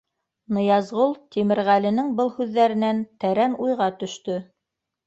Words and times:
Ныязғол 0.55 1.13
Тимерғәленең 1.35 2.09
был 2.23 2.35
һүҙҙәренән 2.39 3.07
тәрән 3.27 3.59
уйға 3.69 3.95
төштө. 4.03 4.43